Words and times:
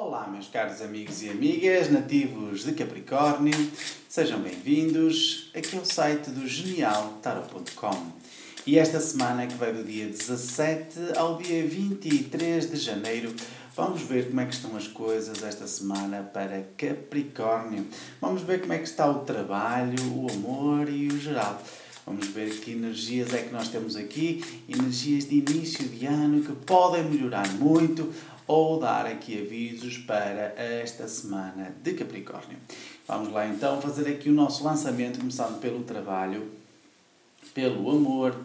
Olá, 0.00 0.26
meus 0.26 0.48
caros 0.48 0.80
amigos 0.80 1.22
e 1.22 1.28
amigas 1.28 1.92
nativos 1.92 2.64
de 2.64 2.72
Capricórnio, 2.72 3.54
sejam 4.08 4.40
bem-vindos 4.40 5.50
aqui 5.54 5.76
ao 5.76 5.84
site 5.84 6.30
do 6.30 6.48
genialtarot.com. 6.48 8.06
E 8.66 8.78
esta 8.78 8.98
semana, 8.98 9.46
que 9.46 9.52
vai 9.56 9.74
do 9.74 9.84
dia 9.84 10.06
17 10.06 11.18
ao 11.18 11.36
dia 11.36 11.66
23 11.66 12.70
de 12.70 12.78
janeiro, 12.78 13.34
vamos 13.76 14.00
ver 14.00 14.28
como 14.28 14.40
é 14.40 14.46
que 14.46 14.54
estão 14.54 14.74
as 14.74 14.88
coisas 14.88 15.42
esta 15.42 15.66
semana 15.66 16.22
para 16.22 16.62
Capricórnio. 16.78 17.86
Vamos 18.22 18.40
ver 18.40 18.62
como 18.62 18.72
é 18.72 18.78
que 18.78 18.88
está 18.88 19.06
o 19.06 19.18
trabalho, 19.18 20.02
o 20.14 20.30
amor 20.32 20.88
e 20.88 21.08
o 21.08 21.20
geral. 21.20 21.62
Vamos 22.06 22.28
ver 22.28 22.50
que 22.60 22.72
energias 22.72 23.34
é 23.34 23.42
que 23.42 23.52
nós 23.52 23.68
temos 23.68 23.94
aqui, 23.94 24.42
energias 24.66 25.28
de 25.28 25.36
início 25.36 25.86
de 25.86 26.06
ano 26.06 26.42
que 26.42 26.52
podem 26.64 27.04
melhorar 27.04 27.46
muito 27.52 28.10
ou 28.50 28.80
dar 28.80 29.06
aqui 29.06 29.40
avisos 29.40 29.96
para 29.98 30.52
esta 30.56 31.06
semana 31.06 31.72
de 31.84 31.92
Capricórnio. 31.92 32.58
Vamos 33.06 33.32
lá 33.32 33.46
então 33.46 33.80
fazer 33.80 34.10
aqui 34.10 34.28
o 34.28 34.32
nosso 34.32 34.64
lançamento, 34.64 35.20
começando 35.20 35.60
pelo 35.60 35.84
trabalho, 35.84 36.50
pelo 37.54 37.88
amor 37.88 38.36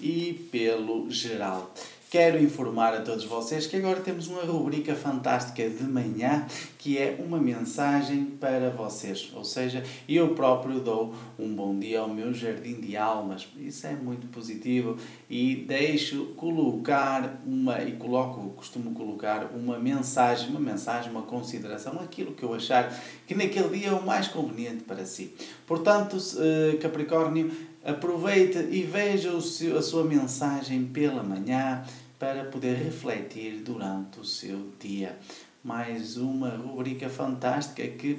e 0.00 0.48
pelo 0.50 1.08
geral. 1.08 1.72
Quero 2.14 2.40
informar 2.40 2.94
a 2.94 3.00
todos 3.00 3.24
vocês 3.24 3.66
que 3.66 3.74
agora 3.74 3.98
temos 3.98 4.28
uma 4.28 4.42
rubrica 4.42 4.94
fantástica 4.94 5.68
de 5.68 5.82
manhã 5.82 6.46
que 6.78 6.96
é 6.96 7.18
uma 7.18 7.38
mensagem 7.38 8.26
para 8.38 8.70
vocês. 8.70 9.32
Ou 9.34 9.42
seja, 9.42 9.82
eu 10.08 10.28
próprio 10.28 10.78
dou 10.78 11.12
um 11.36 11.52
bom 11.52 11.76
dia 11.76 11.98
ao 11.98 12.08
meu 12.08 12.32
jardim 12.32 12.74
de 12.74 12.96
almas. 12.96 13.48
Isso 13.56 13.88
é 13.88 13.94
muito 13.96 14.28
positivo 14.28 14.96
e 15.28 15.56
deixo 15.66 16.26
colocar 16.36 17.42
uma 17.44 17.82
e 17.82 17.96
coloco, 17.96 18.50
costumo 18.50 18.92
colocar 18.92 19.50
uma 19.52 19.76
mensagem, 19.76 20.50
uma 20.50 20.60
mensagem, 20.60 21.10
uma 21.10 21.22
consideração, 21.22 21.98
aquilo 21.98 22.32
que 22.32 22.44
eu 22.44 22.54
achar 22.54 22.96
que 23.26 23.34
naquele 23.34 23.76
dia 23.76 23.88
é 23.88 23.92
o 23.92 24.06
mais 24.06 24.28
conveniente 24.28 24.84
para 24.84 25.04
si. 25.04 25.34
Portanto, 25.66 26.16
eh, 26.38 26.76
Capricórnio, 26.76 27.50
aproveite 27.84 28.58
e 28.70 28.82
veja 28.82 29.30
a 29.36 29.82
sua 29.82 30.04
mensagem 30.04 30.86
pela 30.86 31.22
manhã 31.22 31.84
para 32.24 32.42
poder 32.44 32.76
refletir 32.76 33.60
durante 33.62 34.18
o 34.18 34.24
seu 34.24 34.70
dia. 34.80 35.14
Mais 35.62 36.16
uma 36.16 36.48
rubrica 36.48 37.06
fantástica 37.10 37.86
que 37.86 38.18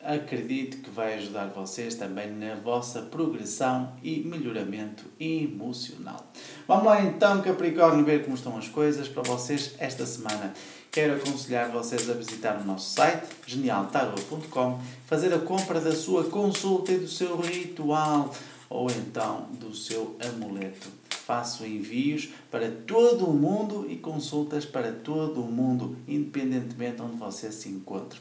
acredito 0.00 0.76
que 0.76 0.88
vai 0.88 1.14
ajudar 1.14 1.46
vocês 1.46 1.96
também 1.96 2.30
na 2.30 2.54
vossa 2.54 3.02
progressão 3.02 3.94
e 4.00 4.20
melhoramento 4.20 5.02
emocional. 5.18 6.24
Vamos 6.68 6.84
lá 6.84 7.02
então, 7.02 7.42
Capricórnio, 7.42 8.04
ver 8.04 8.22
como 8.22 8.36
estão 8.36 8.56
as 8.56 8.68
coisas 8.68 9.08
para 9.08 9.24
vocês 9.24 9.74
esta 9.80 10.06
semana. 10.06 10.54
Quero 10.92 11.16
aconselhar 11.16 11.68
vocês 11.72 12.08
a 12.08 12.14
visitar 12.14 12.60
o 12.60 12.64
nosso 12.64 12.94
site, 12.94 13.26
genialtarot.com, 13.44 14.80
fazer 15.06 15.34
a 15.34 15.40
compra 15.40 15.80
da 15.80 15.90
sua 15.90 16.30
consulta 16.30 16.92
e 16.92 16.98
do 16.98 17.08
seu 17.08 17.40
ritual 17.40 18.32
ou 18.70 18.88
então 18.88 19.48
do 19.58 19.74
seu 19.74 20.16
amuleto 20.20 21.01
faço 21.22 21.64
envios 21.64 22.30
para 22.50 22.70
todo 22.70 23.26
o 23.26 23.32
mundo 23.32 23.86
e 23.88 23.96
consultas 23.96 24.64
para 24.64 24.92
todo 24.92 25.42
o 25.42 25.50
mundo, 25.50 25.96
independentemente 26.06 26.96
de 26.96 27.02
onde 27.02 27.16
você 27.16 27.52
se 27.52 27.68
encontre. 27.68 28.20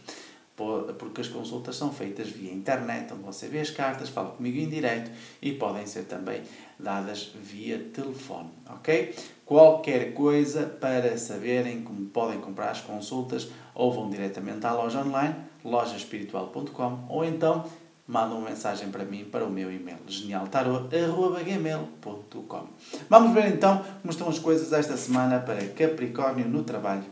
Porque 1.00 1.22
as 1.22 1.28
consultas 1.28 1.76
são 1.76 1.92
feitas 1.92 2.30
via 2.30 2.54
internet, 2.54 3.12
onde 3.12 3.24
você 3.24 3.48
vê 3.48 3.62
as 3.62 3.72
cartas, 3.72 4.10
fala 4.10 4.30
comigo 4.30 4.60
em 4.60 4.70
direto 4.70 5.10
e 5.42 5.54
podem 5.54 5.88
ser 5.88 6.04
também 6.04 6.44
dadas 6.78 7.32
via 7.34 7.80
telefone, 7.92 8.50
ok? 8.70 9.16
Qualquer 9.44 10.14
coisa 10.14 10.68
para 10.68 11.18
saberem 11.18 11.82
como 11.82 12.06
podem 12.06 12.40
comprar 12.40 12.70
as 12.70 12.82
consultas, 12.82 13.50
ou 13.74 13.92
vão 13.92 14.10
diretamente 14.10 14.64
à 14.68 14.74
loja 14.74 15.02
online, 15.04 15.36
lojaspiritual.com, 15.64 17.06
ou 17.10 17.26
então 17.26 17.66
manda 18.12 18.36
uma 18.36 18.50
mensagem 18.50 18.92
para 18.92 19.06
mim 19.06 19.24
para 19.24 19.46
o 19.46 19.50
meu 19.50 19.72
e-mail 19.72 20.00
genialtarot.gmail.com 20.06 22.68
Vamos 23.10 23.34
ver 23.34 23.48
então 23.48 23.78
como 24.02 24.12
estão 24.12 24.28
as 24.28 24.38
coisas 24.38 24.74
esta 24.74 24.98
semana 24.98 25.40
para 25.40 25.66
Capricórnio 25.70 26.46
no 26.46 26.64
trabalho. 26.64 27.06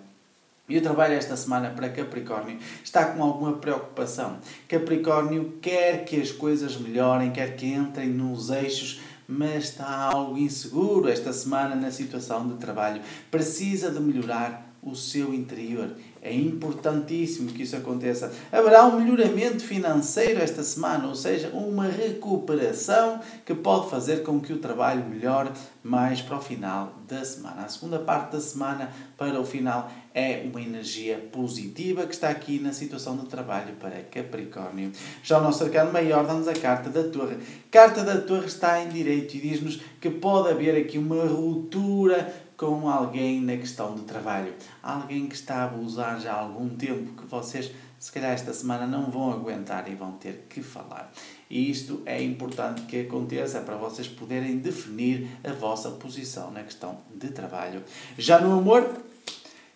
E 0.68 0.78
o 0.78 0.82
trabalho 0.82 1.14
esta 1.14 1.38
semana 1.38 1.70
para 1.70 1.88
Capricórnio 1.88 2.58
está 2.84 3.06
com 3.06 3.24
alguma 3.24 3.54
preocupação. 3.54 4.40
Capricórnio 4.68 5.58
quer 5.62 6.04
que 6.04 6.20
as 6.20 6.34
coisas 6.34 6.76
melhorem, 6.76 7.32
quer 7.32 7.56
que 7.56 7.68
entrem 7.68 8.10
nos 8.10 8.50
eixos, 8.50 9.00
mas 9.26 9.70
está 9.70 9.90
algo 9.90 10.38
inseguro 10.38 11.08
esta 11.08 11.32
semana 11.32 11.76
na 11.76 11.92
situação 11.92 12.46
de 12.46 12.56
trabalho. 12.56 13.02
Precisa 13.32 13.90
de 13.90 14.02
melhorar 14.02 14.70
o 14.84 14.94
seu 14.96 15.34
interior. 15.34 15.96
É 16.22 16.34
importantíssimo 16.34 17.52
que 17.52 17.64
isso 17.64 17.76
aconteça. 17.76 18.32
Haverá 18.52 18.86
um 18.86 19.00
melhoramento 19.00 19.64
financeiro 19.64 20.42
esta 20.42 20.64
semana, 20.64 21.08
ou 21.08 21.16
seja, 21.16 21.50
uma 21.50 21.86
recuperação 21.86 23.22
que 23.46 23.56
pode 23.56 23.90
fazer 23.90 24.24
com 24.24 24.40
que 24.40 24.52
o 24.52 24.58
trabalho 24.58 25.06
melhore 25.06 25.52
mais 25.82 26.22
para 26.22 26.38
o 26.38 26.42
final 26.42 26.94
da 27.08 27.24
semana. 27.24 27.64
A 27.64 27.70
segunda 27.70 28.00
parte 28.00 28.34
da 28.34 28.42
semana 28.42 28.92
para 29.18 29.40
o 29.40 29.46
final 29.46 29.90
é 30.14 30.44
uma 30.44 30.62
energia 30.62 31.18
positiva 31.32 32.06
que 32.06 32.14
está 32.14 32.30
aqui 32.30 32.60
na 32.60 32.74
situação 32.74 33.16
do 33.16 33.26
trabalho 33.26 33.76
para 33.80 34.02
Capricórnio. 34.02 34.92
Já 35.24 35.40
o 35.40 35.44
nosso 35.44 35.64
arcano 35.64 35.94
maior 35.94 36.26
dá-nos 36.28 36.48
a 36.48 36.54
carta 36.54 36.90
da 36.90 37.04
Torre. 37.04 37.38
Carta 37.72 38.04
da 38.04 38.20
Torre 38.20 38.48
está 38.48 38.84
em 38.84 38.90
direito 38.90 39.36
e 39.36 39.40
diz-nos 39.40 39.80
que 40.02 40.10
pode 40.10 40.50
haver 40.50 40.76
aqui 40.76 40.98
uma 40.98 41.24
ruptura 41.24 42.49
com 42.60 42.90
alguém 42.90 43.40
na 43.40 43.56
questão 43.56 43.96
do 43.96 44.02
trabalho. 44.02 44.54
Alguém 44.84 45.30
que 45.30 45.36
está 45.36 45.60
a 45.60 45.64
abusar 45.64 46.20
já 46.20 46.34
há 46.34 46.42
algum 46.42 46.68
tempo, 46.68 47.14
que 47.14 47.26
vocês, 47.26 47.72
se 47.98 48.12
calhar, 48.12 48.32
esta 48.32 48.54
semana 48.54 48.86
não 48.86 49.10
vão 49.10 49.32
aguentar 49.32 49.90
e 49.90 49.96
vão 49.96 50.12
ter 50.12 50.46
que 50.50 50.62
falar. 50.62 51.10
E 51.50 51.72
isto 51.72 52.04
é 52.06 52.22
importante 52.22 52.82
que 52.82 53.00
aconteça 53.00 53.62
para 53.62 53.78
vocês 53.78 54.10
poderem 54.10 54.58
definir 54.58 55.30
a 55.42 55.54
vossa 55.54 55.90
posição 55.92 56.52
na 56.52 56.62
questão 56.62 56.98
de 57.16 57.30
trabalho. 57.30 57.82
Já 58.18 58.42
no 58.42 58.60
amor, 58.60 58.94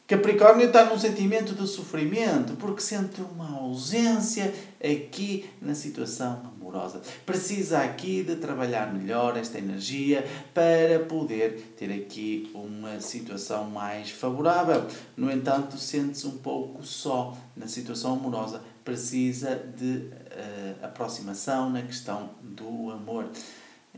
Capricórnio 0.06 0.68
está 0.68 0.84
num 0.84 1.00
sentimento 1.00 1.54
de 1.54 1.66
sofrimento 1.66 2.58
porque 2.58 2.82
sente 2.82 3.22
uma 3.22 3.58
ausência 3.58 4.54
aqui 4.84 5.50
na 5.62 5.74
situação 5.74 6.42
amorosa. 6.54 7.02
Precisa 7.26 7.80
aqui 7.80 8.22
de 8.22 8.36
trabalhar 8.36 8.94
melhor 8.94 9.38
esta 9.38 9.58
energia 9.58 10.26
para 10.54 11.00
poder 11.08 11.74
ter 11.78 11.90
aqui 11.90 12.52
uma 12.54 13.00
situação 13.00 13.70
mais 13.70 14.10
favorável. 14.12 14.86
No 15.16 15.32
entanto, 15.32 15.78
sente-se 15.78 16.28
um 16.28 16.38
pouco 16.38 16.86
só 16.86 17.38
na 17.56 17.68
situação 17.68 18.12
amorosa. 18.14 18.62
Precisa 18.84 19.56
de 19.56 19.86
uh, 19.86 20.84
aproximação 20.86 21.70
na 21.70 21.82
questão 21.82 22.32
do 22.42 22.92
amor. 22.92 23.30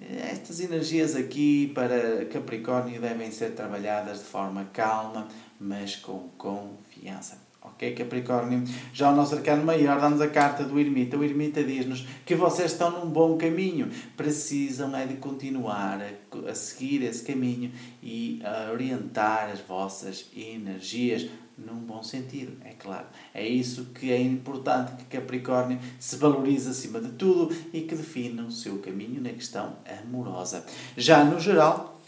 Estas 0.02 0.60
energias 0.60 1.16
aqui 1.16 1.72
para 1.74 2.26
Capricórnio 2.26 3.00
devem 3.00 3.32
ser 3.32 3.52
trabalhadas 3.52 4.20
de 4.20 4.26
forma 4.26 4.66
calma, 4.74 5.28
mas 5.60 5.96
com 5.96 6.30
confiança. 6.38 7.46
Ok, 7.62 7.96
Capricórnio? 7.96 8.64
Já 8.94 9.12
o 9.12 9.16
nosso 9.16 9.36
arcano 9.36 9.64
maior 9.64 10.00
dá-nos 10.00 10.22
a 10.22 10.28
carta 10.28 10.64
do 10.64 10.80
ermita. 10.80 11.18
O 11.18 11.24
ermita 11.24 11.64
diz-nos 11.64 12.06
que 12.26 12.36
vocês 12.36 12.74
estão 12.74 12.92
num 12.92 13.10
bom 13.10 13.38
caminho. 13.38 13.90
Precisam 14.16 14.96
é 14.96 15.06
de 15.06 15.16
continuar 15.16 16.00
a, 16.00 16.50
a 16.50 16.54
seguir 16.54 17.02
esse 17.04 17.24
caminho 17.24 17.72
e 18.04 18.40
a 18.44 18.72
orientar 18.72 19.50
as 19.52 19.62
vossas 19.62 20.30
energias 20.36 21.28
num 21.58 21.80
bom 21.80 22.04
sentido, 22.04 22.58
é 22.66 22.72
claro. 22.74 23.06
É 23.34 23.48
isso 23.48 23.86
que 23.96 24.12
é 24.12 24.22
importante 24.22 24.96
que 24.96 25.06
Capricórnio 25.06 25.80
se 26.00 26.18
valorize 26.18 26.70
acima 26.70 27.00
de 27.00 27.10
tudo 27.14 27.56
e 27.74 27.82
que 27.82 27.96
defina 27.96 28.44
o 28.44 28.52
seu 28.52 28.80
caminho 28.80 29.22
na 29.22 29.30
questão 29.30 29.78
amorosa. 30.04 30.66
Já 30.98 31.24
no 31.24 31.40
geral, 31.40 32.02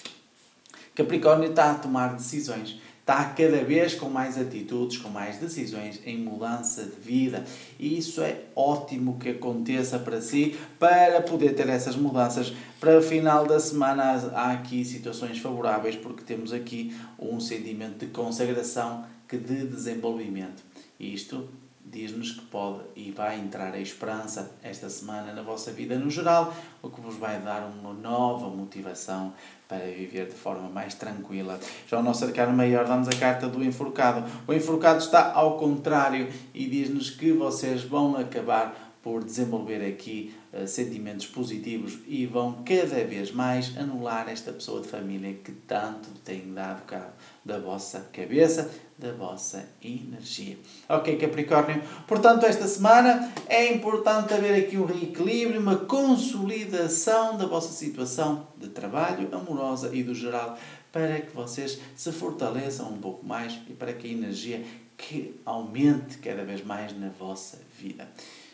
Capricórnio 0.93 1.49
está 1.49 1.71
a 1.71 1.75
tomar 1.75 2.15
decisões 2.15 2.81
está 3.07 3.23
cada 3.23 3.63
vez 3.63 3.95
com 3.95 4.09
mais 4.09 4.37
atitudes, 4.37 4.97
com 4.97 5.07
mais 5.07 5.37
decisões 5.37 6.01
em 6.05 6.17
mudança 6.17 6.83
de 6.83 6.99
vida. 6.99 7.45
E 7.79 7.97
isso 7.97 8.21
é 8.21 8.41
ótimo 8.53 9.17
que 9.17 9.29
aconteça 9.29 9.97
para 9.97 10.19
si, 10.19 10.57
para 10.77 11.21
poder 11.21 11.55
ter 11.55 11.69
essas 11.69 11.95
mudanças. 11.95 12.53
Para 12.81 12.97
o 12.97 13.01
final 13.01 13.45
da 13.45 13.61
semana 13.61 14.03
há 14.35 14.51
aqui 14.51 14.83
situações 14.83 15.39
favoráveis, 15.39 15.95
porque 15.95 16.21
temos 16.21 16.51
aqui 16.51 16.93
um 17.17 17.39
sentimento 17.39 18.05
de 18.05 18.07
consagração 18.07 19.05
que 19.25 19.37
de 19.37 19.65
desenvolvimento. 19.65 20.61
Isto 20.99 21.47
diz-nos 21.89 22.31
que 22.31 22.41
pode 22.41 22.81
e 22.95 23.11
vai 23.11 23.39
entrar 23.39 23.73
a 23.73 23.79
esperança 23.79 24.51
esta 24.61 24.89
semana 24.89 25.33
na 25.33 25.41
vossa 25.41 25.71
vida 25.71 25.97
no 25.97 26.09
geral, 26.09 26.53
o 26.81 26.89
que 26.89 26.99
vos 26.99 27.15
vai 27.15 27.39
dar 27.39 27.63
uma 27.65 27.93
nova 27.93 28.49
motivação 28.49 29.33
para 29.67 29.85
viver 29.85 30.27
de 30.27 30.35
forma 30.35 30.69
mais 30.69 30.93
tranquila. 30.95 31.59
Já 31.87 31.99
o 31.99 32.03
nosso 32.03 32.25
arcano 32.25 32.53
maior 32.53 32.85
dá-nos 32.85 33.07
a 33.07 33.15
carta 33.15 33.47
do 33.47 33.63
enforcado. 33.63 34.29
O 34.47 34.53
enforcado 34.53 34.99
está 34.99 35.33
ao 35.33 35.57
contrário 35.57 36.29
e 36.53 36.65
diz-nos 36.67 37.09
que 37.09 37.31
vocês 37.31 37.83
vão 37.83 38.17
acabar 38.17 38.87
por 39.07 39.23
desenvolver 39.23 39.85
aqui 39.87 40.35
uh, 40.51 40.67
sentimentos 40.67 41.25
positivos 41.27 41.97
e 42.05 42.25
vão 42.25 42.63
cada 42.65 43.05
vez 43.05 43.31
mais 43.31 43.77
anular 43.77 44.27
esta 44.27 44.51
pessoa 44.51 44.81
de 44.81 44.89
família 44.89 45.33
que 45.33 45.53
tanto 45.53 46.09
tem 46.25 46.53
dado 46.53 46.83
cabo 46.85 47.13
da 47.45 47.57
vossa 47.57 48.01
cabeça, 48.11 48.69
da 48.97 49.11
vossa 49.11 49.67
energia. 49.83 50.57
Ok, 50.89 51.17
Capricórnio? 51.17 51.83
Portanto, 52.07 52.45
esta 52.45 52.67
semana 52.67 53.31
é 53.47 53.71
importante 53.71 54.33
haver 54.33 54.65
aqui 54.65 54.77
um 54.77 54.85
reequilíbrio, 54.85 55.61
uma 55.61 55.77
consolidação 55.77 57.37
da 57.37 57.45
vossa 57.45 57.71
situação 57.71 58.47
de 58.57 58.69
trabalho, 58.69 59.29
amorosa 59.31 59.93
e 59.93 60.03
do 60.03 60.15
geral, 60.15 60.57
para 60.91 61.21
que 61.21 61.35
vocês 61.35 61.79
se 61.95 62.11
fortaleçam 62.11 62.89
um 62.89 62.97
pouco 62.97 63.25
mais 63.25 63.59
e 63.69 63.73
para 63.73 63.93
que 63.93 64.07
a 64.07 64.11
energia 64.11 64.63
que 64.97 65.39
aumente 65.45 66.17
cada 66.17 66.43
vez 66.43 66.63
mais 66.65 66.97
na 66.97 67.09
vossa 67.09 67.59
vida. 67.79 68.07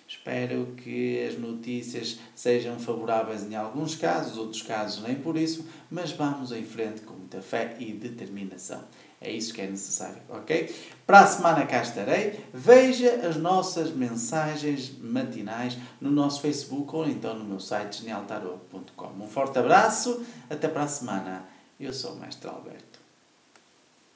Espero 0.06 0.75
que 0.78 1.25
as 1.25 1.39
notícias 1.39 2.19
sejam 2.36 2.78
favoráveis 2.78 3.44
em 3.50 3.56
alguns 3.56 3.96
casos, 3.96 4.38
outros 4.38 4.62
casos 4.62 5.01
nem 5.01 5.16
por 5.16 5.38
isso, 5.38 5.66
mas 5.89 6.12
vamos 6.12 6.51
em 6.51 6.63
frente 6.63 7.01
com 7.01 7.13
muita 7.13 7.42
fé 7.42 7.75
e 7.80 7.94
determinação. 7.94 8.84
É 9.24 9.31
isso 9.31 9.54
que 9.54 9.62
é 9.62 9.68
necessário, 9.68 10.22
ok? 10.28 10.75
Para 11.08 11.22
a 11.22 11.28
semana 11.28 11.66
cá 11.66 11.81
estarei. 11.81 12.44
Veja 12.54 13.25
as 13.25 13.38
nossas 13.38 13.90
mensagens 13.92 14.92
matinais 15.00 15.78
no 16.02 16.12
nosso 16.12 16.42
Facebook 16.42 16.94
ou 16.94 17.08
então 17.08 17.34
no 17.34 17.46
meu 17.46 17.60
site 17.60 18.02
genialtarot.com. 18.02 19.24
Um 19.24 19.28
forte 19.28 19.58
abraço, 19.58 20.25
até 20.50 20.68
para 20.68 20.84
a 20.84 20.88
semana. 20.90 21.46
Eu 21.80 21.94
sou 21.94 22.12
o 22.12 22.20
Mestre 22.20 22.50
Alberto. 22.50 22.93